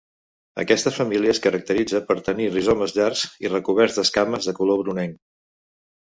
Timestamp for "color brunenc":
4.61-5.21